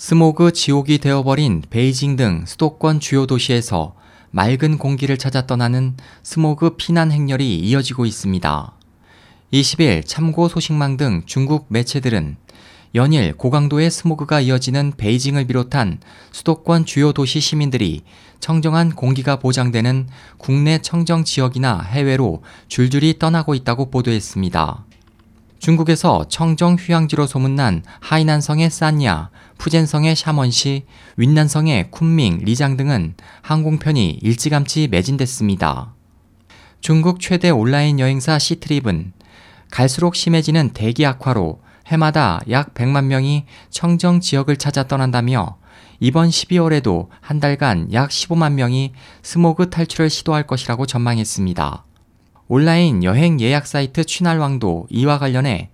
스모그 0.00 0.52
지옥이 0.52 0.98
되어버린 0.98 1.60
베이징 1.70 2.14
등 2.14 2.44
수도권 2.46 3.00
주요 3.00 3.26
도시에서 3.26 3.96
맑은 4.30 4.78
공기를 4.78 5.18
찾아 5.18 5.44
떠나는 5.44 5.96
스모그 6.22 6.76
피난 6.76 7.10
행렬이 7.10 7.58
이어지고 7.58 8.06
있습니다. 8.06 8.72
20일 9.52 10.06
참고 10.06 10.46
소식망 10.46 10.96
등 10.96 11.22
중국 11.26 11.66
매체들은 11.70 12.36
연일 12.94 13.36
고강도의 13.36 13.90
스모그가 13.90 14.40
이어지는 14.40 14.92
베이징을 14.96 15.48
비롯한 15.48 15.98
수도권 16.30 16.84
주요 16.84 17.12
도시 17.12 17.40
시민들이 17.40 18.02
청정한 18.38 18.94
공기가 18.94 19.40
보장되는 19.40 20.06
국내 20.36 20.78
청정 20.78 21.24
지역이나 21.24 21.80
해외로 21.80 22.44
줄줄이 22.68 23.18
떠나고 23.18 23.56
있다고 23.56 23.90
보도했습니다. 23.90 24.84
중국에서 25.58 26.24
청정 26.28 26.76
휴양지로 26.78 27.26
소문난 27.26 27.82
하이난성의 28.00 28.70
산야, 28.70 29.30
푸젠성의 29.58 30.14
샤먼시, 30.14 30.86
윈난성의 31.16 31.90
쿤밍, 31.90 32.44
리장 32.44 32.76
등은 32.76 33.14
항공편이 33.42 34.20
일찌감치 34.22 34.88
매진됐습니다. 34.88 35.94
중국 36.80 37.20
최대 37.20 37.50
온라인 37.50 37.98
여행사 37.98 38.38
시트립은 38.38 39.12
갈수록 39.70 40.14
심해지는 40.14 40.70
대기 40.70 41.04
악화로 41.04 41.60
해마다 41.88 42.40
약 42.50 42.74
100만 42.74 43.06
명이 43.06 43.46
청정 43.70 44.20
지역을 44.20 44.56
찾아 44.56 44.84
떠난다며 44.84 45.58
이번 46.00 46.28
12월에도 46.28 47.08
한 47.20 47.40
달간 47.40 47.92
약 47.92 48.10
15만 48.10 48.52
명이 48.52 48.92
스모그 49.22 49.70
탈출을 49.70 50.08
시도할 50.08 50.46
것이라고 50.46 50.86
전망했습니다. 50.86 51.84
온라인 52.48 53.04
여행 53.04 53.40
예약 53.40 53.66
사이트 53.66 54.04
취날왕도 54.04 54.86
이와 54.88 55.18
관련해 55.18 55.70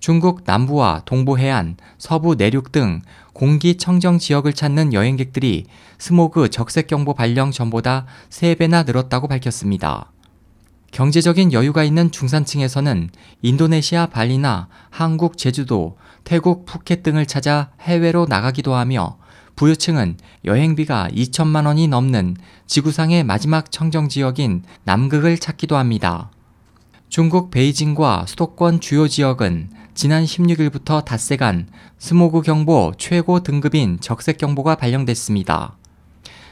중국 0.00 0.42
남부와 0.44 1.02
동부 1.04 1.38
해안, 1.38 1.76
서부 1.98 2.34
내륙 2.34 2.72
등 2.72 3.02
공기 3.34 3.76
청정 3.76 4.18
지역을 4.18 4.54
찾는 4.54 4.92
여행객들이 4.92 5.66
스모그 5.98 6.48
적색 6.50 6.86
경보 6.86 7.14
발령 7.14 7.50
전보다 7.50 8.06
3배나 8.30 8.86
늘었다고 8.86 9.28
밝혔습니다. 9.28 10.10
경제적인 10.92 11.52
여유가 11.52 11.84
있는 11.84 12.10
중산층에서는 12.10 13.10
인도네시아 13.42 14.06
발리나 14.06 14.68
한국 14.90 15.36
제주도, 15.36 15.96
태국 16.24 16.64
푸켓 16.66 17.02
등을 17.02 17.26
찾아 17.26 17.70
해외로 17.80 18.26
나가기도 18.28 18.74
하며 18.74 19.18
부유층은 19.56 20.16
여행비가 20.44 21.08
2천만 21.12 21.66
원이 21.66 21.88
넘는 21.88 22.36
지구상의 22.66 23.24
마지막 23.24 23.70
청정 23.70 24.08
지역인 24.08 24.64
남극을 24.84 25.38
찾기도 25.38 25.76
합니다. 25.76 26.30
중국 27.08 27.50
베이징과 27.50 28.24
수도권 28.26 28.80
주요 28.80 29.06
지역은 29.06 29.70
지난 29.94 30.24
16일부터 30.24 31.04
닷새간 31.04 31.68
스모그 31.98 32.42
경보 32.42 32.94
최고 32.98 33.40
등급인 33.40 34.00
적색 34.00 34.38
경보가 34.38 34.74
발령됐습니다. 34.74 35.76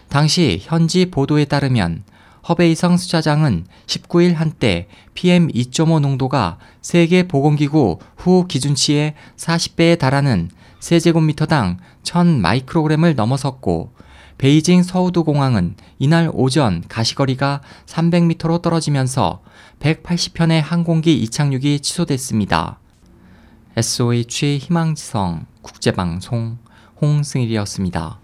당시 0.08 0.60
현지 0.62 1.10
보도에 1.10 1.46
따르면 1.46 2.04
허베이성 2.48 2.96
수차장은 2.96 3.66
19일 3.86 4.34
한때 4.34 4.88
PM2.5 5.14 6.00
농도가 6.00 6.58
세계보건기구 6.82 7.98
후 8.16 8.46
기준치의 8.48 9.14
40배에 9.36 9.98
달하는 9.98 10.50
세제곱미터당 10.82 11.78
1000 12.02 12.40
마이크로그램을 12.40 13.14
넘어섰고 13.14 13.92
베이징 14.36 14.82
서우두 14.82 15.22
공항은 15.22 15.76
이날 16.00 16.28
오전 16.32 16.82
가시거리가 16.88 17.60
300m로 17.86 18.60
떨어지면서 18.60 19.42
180편의 19.78 20.60
항공기 20.60 21.16
이착륙이 21.22 21.78
취소됐습니다. 21.78 22.80
SOH 23.76 24.58
희망지성 24.58 25.46
국제방송 25.62 26.58
홍승일이었습니다. 27.00 28.21